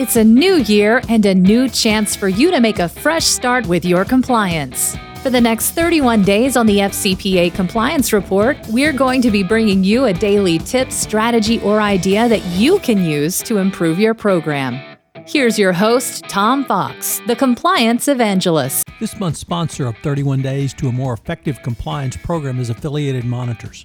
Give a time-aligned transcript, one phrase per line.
[0.00, 3.66] It's a new year and a new chance for you to make a fresh start
[3.66, 4.96] with your compliance.
[5.22, 9.84] For the next 31 days on the FCPA Compliance Report, we're going to be bringing
[9.84, 14.80] you a daily tip, strategy, or idea that you can use to improve your program.
[15.26, 18.88] Here's your host, Tom Fox, the Compliance Evangelist.
[19.00, 23.84] This month's sponsor of 31 Days to a More Effective Compliance program is Affiliated Monitors.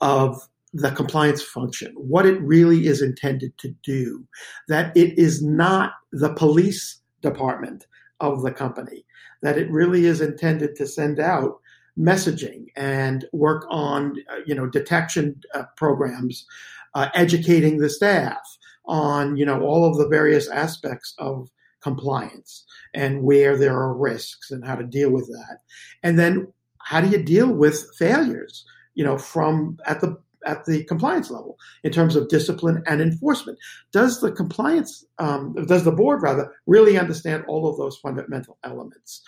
[0.00, 4.26] of the compliance function, what it really is intended to do,
[4.68, 7.86] that it is not the police department
[8.20, 9.06] of the company,
[9.42, 11.60] that it really is intended to send out
[11.98, 16.46] messaging and work on, uh, you know, detection uh, programs,
[16.94, 21.48] uh, educating the staff on, you know, all of the various aspects of
[21.86, 22.64] compliance
[22.94, 25.58] and where there are risks and how to deal with that.
[26.02, 28.64] And then how do you deal with failures,
[28.94, 33.58] you know, from at the at the compliance level in terms of discipline and enforcement.
[33.92, 39.22] Does the compliance, um, does the board rather, really understand all of those fundamental elements?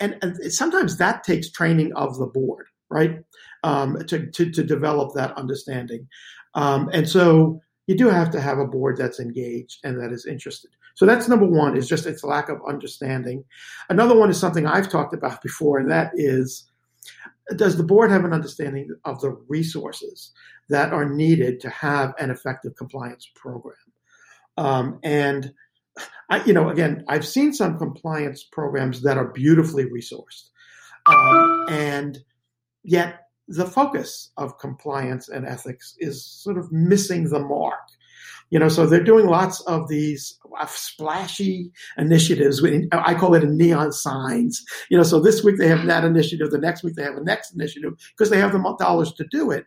[0.00, 3.20] And, and sometimes that takes training of the board, right,
[3.62, 6.08] um, to, to, to, develop that understanding.
[6.54, 10.26] Um, and so you do have to have a board that's engaged and that is
[10.26, 10.70] interested.
[10.96, 13.44] So that's number one is just its lack of understanding.
[13.90, 16.68] Another one is something I've talked about before, and that is
[17.54, 20.32] does the board have an understanding of the resources
[20.68, 23.76] that are needed to have an effective compliance program?
[24.56, 25.52] Um, and
[26.30, 30.48] I, you know, again, I've seen some compliance programs that are beautifully resourced,
[31.06, 32.18] um, and
[32.82, 37.80] yet the focus of compliance and ethics is sort of missing the mark.
[38.50, 42.64] You know, so they're doing lots of these uh, splashy initiatives.
[42.92, 44.64] I call it a neon signs.
[44.88, 47.24] You know, so this week they have that initiative, the next week they have a
[47.24, 49.66] next initiative because they have the dollars to do it,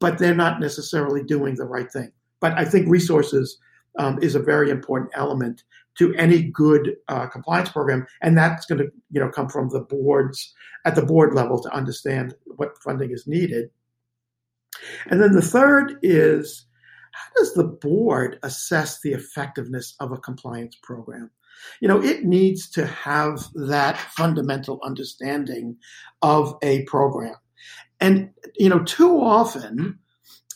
[0.00, 2.10] but they're not necessarily doing the right thing.
[2.40, 3.58] But I think resources
[3.98, 5.62] um, is a very important element
[5.98, 9.80] to any good uh, compliance program, and that's going to you know come from the
[9.80, 10.52] boards
[10.84, 13.70] at the board level to understand what funding is needed.
[15.10, 16.66] And then the third is
[17.12, 21.30] how does the board assess the effectiveness of a compliance program?
[21.80, 25.76] You know, it needs to have that fundamental understanding
[26.22, 27.34] of a program.
[28.00, 29.98] And, you know, too often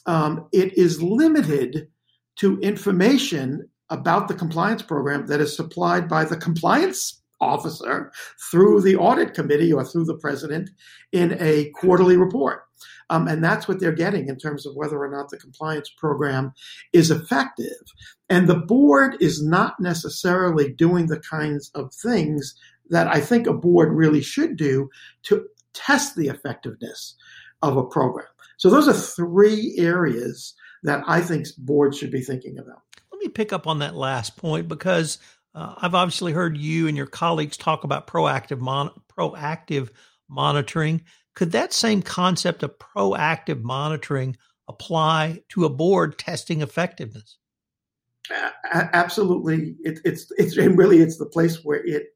[0.06, 1.88] um, it is limited
[2.36, 8.10] to information about the compliance program that is supplied by the compliance officer
[8.50, 10.70] through the audit committee or through the president
[11.12, 12.63] in a quarterly report.
[13.10, 16.52] Um, and that's what they're getting in terms of whether or not the compliance program
[16.92, 17.82] is effective.
[18.28, 22.54] And the board is not necessarily doing the kinds of things
[22.90, 24.90] that I think a board really should do
[25.24, 27.14] to test the effectiveness
[27.62, 28.26] of a program.
[28.56, 32.82] So those are three areas that I think boards should be thinking about.
[33.10, 35.18] Let me pick up on that last point because
[35.54, 39.90] uh, I've obviously heard you and your colleagues talk about proactive mon- proactive
[40.28, 41.02] monitoring.
[41.34, 44.36] Could that same concept of proactive monitoring
[44.68, 47.38] apply to a board testing effectiveness?
[48.72, 52.06] absolutely, it, it's it's and really it's the place where it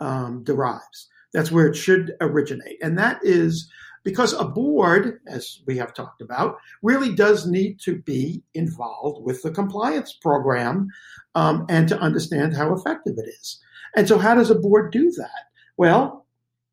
[0.00, 1.08] um, derives.
[1.32, 3.70] That's where it should originate, and that is
[4.02, 9.42] because a board, as we have talked about, really does need to be involved with
[9.42, 10.88] the compliance program
[11.34, 13.60] um, and to understand how effective it is.
[13.94, 15.44] And so, how does a board do that?
[15.76, 16.19] Well,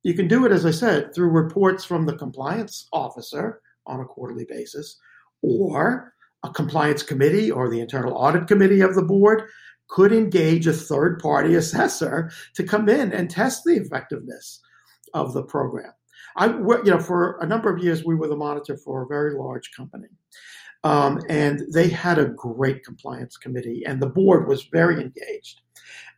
[0.07, 4.06] you can do it, as I said, through reports from the compliance officer on a
[4.06, 4.98] quarterly basis,
[5.42, 6.13] or
[6.45, 9.44] a compliance committee or the internal audit committee of the board
[9.89, 14.62] could engage a third party assessor to come in and test the effectiveness
[15.13, 15.92] of the program.
[16.38, 19.33] I, you know, for a number of years, we were the monitor for a very
[19.33, 20.07] large company.
[20.86, 25.60] Um, and they had a great compliance committee, and the board was very engaged.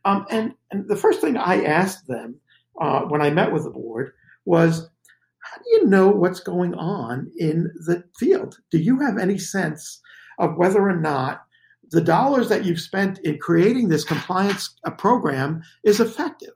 [0.04, 2.36] Um, and, and, the first thing I asked them
[2.80, 4.12] uh, when I met with the board
[4.44, 4.88] was,
[5.42, 8.58] How do you know what's going on in the field?
[8.70, 10.00] Do you have any sense
[10.38, 11.42] of whether or not
[11.90, 16.54] the dollars that you've spent in creating this compliance uh, program is effective?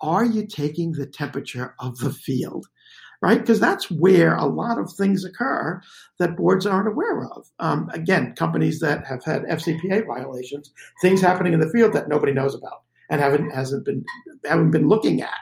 [0.00, 2.66] Are you taking the temperature of the field?
[3.22, 3.40] Right?
[3.40, 5.80] Because that's where a lot of things occur
[6.18, 7.46] that boards aren't aware of.
[7.58, 10.70] Um, again, companies that have had FCPA violations,
[11.00, 14.04] things happening in the field that nobody knows about and haven't hasn't been
[14.44, 15.38] haven't been looking at.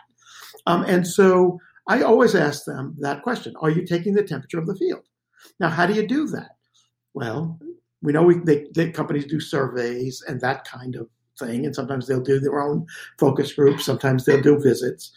[0.67, 4.67] Um, and so I always ask them that question: Are you taking the temperature of
[4.67, 5.05] the field?
[5.61, 6.57] Now, how do you do that?
[7.15, 7.59] Well,
[8.03, 12.07] we know we, they, they, companies do surveys and that kind of thing, and sometimes
[12.07, 12.87] they'll do their own
[13.19, 13.85] focus groups.
[13.85, 15.13] Sometimes they'll do visits,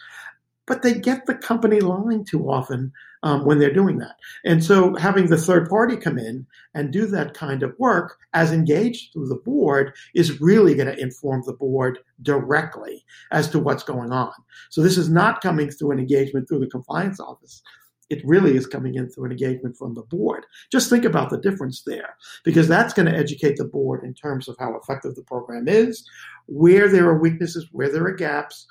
[0.67, 2.91] but they get the company line too often
[3.23, 4.15] um, when they're doing that.
[4.43, 8.51] And so, having the third party come in and do that kind of work as
[8.51, 13.83] engaged through the board is really going to inform the board directly as to what's
[13.83, 14.33] going on.
[14.69, 17.61] So, this is not coming through an engagement through the compliance office
[18.09, 20.45] it really is coming in through an engagement from the board.
[20.71, 24.47] Just think about the difference there, because that's going to educate the board in terms
[24.47, 26.07] of how effective the program is,
[26.45, 28.67] where there are weaknesses, where there are gaps,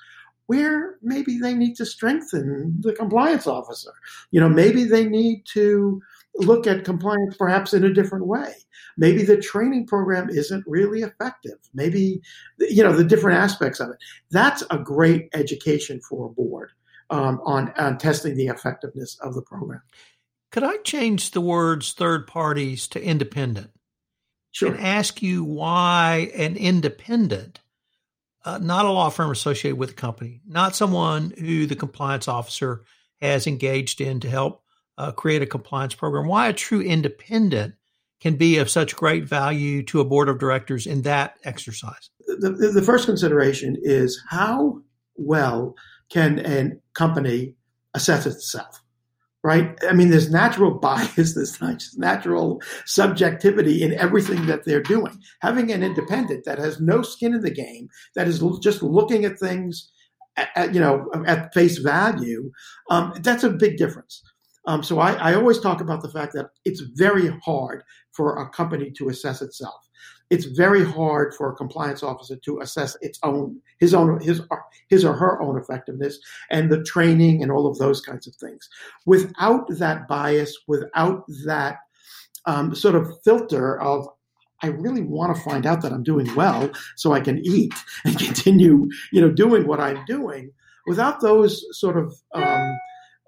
[0.47, 3.91] where maybe they need to strengthen the compliance officer.
[4.31, 6.01] You know, maybe they need to
[6.35, 8.53] look at compliance perhaps in a different way.
[8.97, 11.57] Maybe the training program isn't really effective.
[11.73, 12.21] Maybe,
[12.59, 13.97] you know, the different aspects of it.
[14.31, 16.71] That's a great education for a board
[17.09, 19.81] um, on, on testing the effectiveness of the program.
[20.51, 23.71] Could I change the words third parties to independent?
[24.51, 24.71] Sure.
[24.71, 27.59] And ask you why an independent,
[28.45, 32.83] uh, not a law firm associated with the company, not someone who the compliance officer
[33.19, 34.61] has engaged in to help
[34.97, 37.75] uh, create a compliance program, why a true independent
[38.21, 42.09] can be of such great value to a board of directors in that exercise?
[42.27, 44.81] The, the, the first consideration is how
[45.15, 45.75] well
[46.09, 47.55] can a company
[47.93, 48.81] assess itself?
[49.45, 49.77] Right?
[49.87, 51.61] I mean, there's natural bias, there's
[51.97, 55.21] natural subjectivity in everything that they're doing.
[55.41, 59.37] Having an independent that has no skin in the game, that is just looking at
[59.37, 59.91] things
[60.35, 62.51] at, you know at face value,
[62.89, 64.23] um, that's a big difference.
[64.65, 67.83] Um, so I, I, always talk about the fact that it's very hard
[68.13, 69.84] for a company to assess itself
[70.29, 74.41] it's very hard for a compliance officer to assess its own his own his
[74.89, 76.19] his or her own effectiveness
[76.49, 78.67] and the training and all of those kinds of things
[79.05, 81.77] without that bias without that
[82.45, 84.07] um, sort of filter of
[84.61, 87.73] I really want to find out that I'm doing well so I can eat
[88.05, 90.51] and continue, you know, doing what I'm doing.
[90.87, 92.77] Without those sort of um,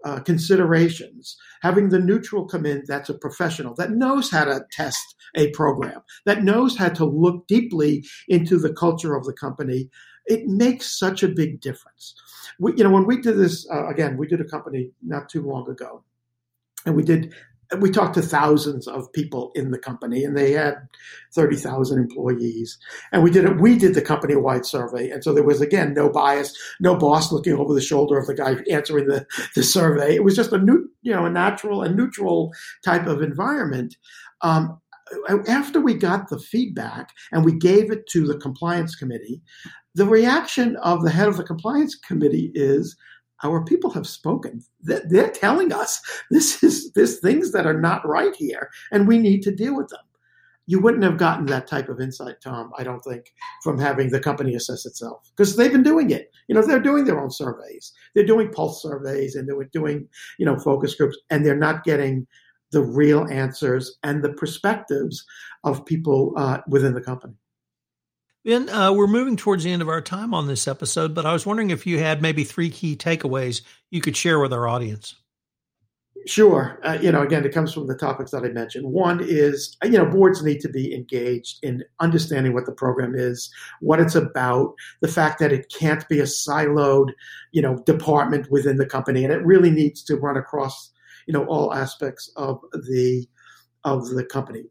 [0.07, 5.15] uh, considerations, having the neutral come in that's a professional that knows how to test
[5.35, 9.89] a program, that knows how to look deeply into the culture of the company,
[10.25, 12.15] it makes such a big difference.
[12.57, 15.41] We, you know, when we did this, uh, again, we did a company not too
[15.41, 16.05] long ago,
[16.85, 17.33] and we did
[17.79, 20.75] we talked to thousands of people in the company and they had
[21.33, 22.77] 30,000 employees.
[23.11, 25.09] And we did it we did the company wide survey.
[25.09, 28.33] And so there was again no bias no boss looking over the shoulder of the
[28.33, 30.15] guy answering the, the survey.
[30.15, 32.51] It was just a new you know a natural and neutral
[32.83, 33.95] type of environment.
[34.41, 34.79] Um,
[35.47, 39.41] after we got the feedback and we gave it to the compliance committee
[39.97, 42.95] the reaction of the head of the compliance committee is
[43.43, 44.63] our people have spoken.
[44.81, 46.01] They're telling us
[46.31, 49.89] this is this things that are not right here, and we need to deal with
[49.89, 49.99] them.
[50.69, 54.19] You wouldn't have gotten that type of insight, Tom, I don't think, from having the
[54.19, 56.29] company assess itself because they've been doing it.
[56.49, 60.45] You know, they're doing their own surveys, they're doing pulse surveys, and they're doing you
[60.45, 62.27] know focus groups, and they're not getting
[62.71, 65.25] the real answers and the perspectives
[65.63, 67.35] of people uh, within the company.
[68.47, 71.33] Vin, uh, we're moving towards the end of our time on this episode, but I
[71.33, 73.61] was wondering if you had maybe three key takeaways
[73.91, 75.15] you could share with our audience.
[76.25, 76.79] Sure.
[76.81, 78.89] Uh, you know, again, it comes from the topics that I mentioned.
[78.89, 83.53] One is, you know, boards need to be engaged in understanding what the program is,
[83.81, 87.11] what it's about, the fact that it can't be a siloed,
[87.51, 90.93] you know, department within the company, and it really needs to run across,
[91.27, 93.27] you know, all aspects of the
[93.83, 94.63] of the company.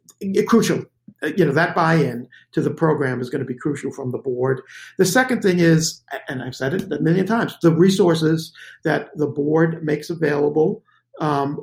[0.47, 0.83] Crucial
[1.23, 4.61] you know that buy-in to the program is going to be crucial from the board.
[4.99, 8.53] The second thing is, and I've said it a million times, the resources
[8.85, 10.83] that the board makes available.
[11.21, 11.59] Um,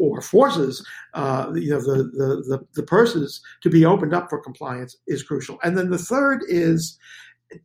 [0.00, 4.38] or forces uh, you know the, the, the the purses to be opened up for
[4.38, 5.58] compliance is crucial.
[5.64, 6.96] And then the third is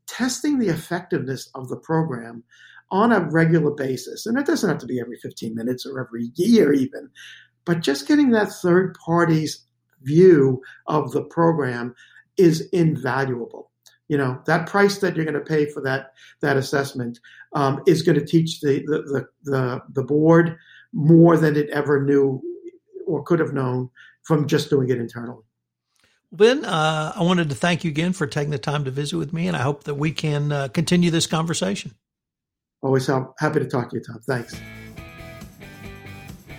[0.08, 2.44] testing the effectiveness of the program
[2.92, 4.26] on a regular basis.
[4.26, 7.10] And it doesn't have to be every 15 minutes or every year even,
[7.66, 9.66] but just getting that third party's
[10.04, 11.96] view of the program
[12.38, 13.72] is invaluable.
[14.10, 17.20] You know, that price that you're going to pay for that that assessment
[17.54, 20.58] um, is going to teach the, the, the, the, board
[20.92, 22.42] more than it ever knew
[23.08, 23.90] or could have known
[24.24, 25.44] from just doing it internally.
[26.32, 29.34] Vin, uh, I wanted to thank you again for taking the time to visit with
[29.34, 31.94] me, and I hope that we can uh, continue this conversation.
[32.82, 34.20] Always happy to talk to you, Tom.
[34.26, 34.60] Thanks.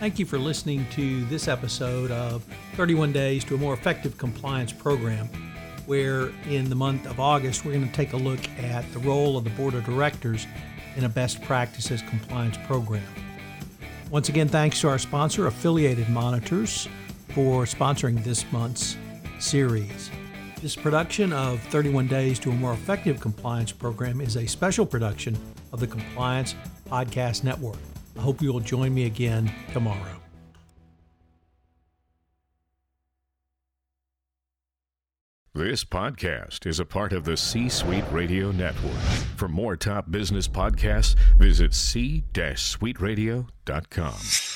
[0.05, 2.45] Thank you for listening to this episode of
[2.75, 5.31] 31 Days to a More Effective Compliance Program,
[5.87, 9.39] where in the month of August, we're going to take a look at the role
[9.39, 10.47] of the Board of Directors
[10.97, 13.03] in a best practices compliance program.
[14.11, 16.87] Once again, thanks to our sponsor, Affiliated Monitors,
[17.31, 18.99] for sponsoring this month's
[19.39, 20.11] series.
[20.61, 25.35] This production of 31 Days to a More Effective Compliance Program is a special production
[25.73, 26.55] of the Compliance
[26.91, 27.79] Podcast Network.
[28.17, 30.21] I hope you will join me again tomorrow.
[35.57, 39.01] This podcast is a part of the C Suite Radio Network.
[39.37, 44.54] For more top business podcasts, visit c-suiteradio.com.